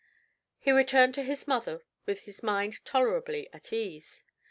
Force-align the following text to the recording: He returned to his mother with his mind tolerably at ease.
He 0.57 0.71
returned 0.71 1.13
to 1.13 1.21
his 1.21 1.47
mother 1.47 1.83
with 2.07 2.21
his 2.21 2.41
mind 2.41 2.83
tolerably 2.83 3.47
at 3.53 3.71
ease. 3.71 4.23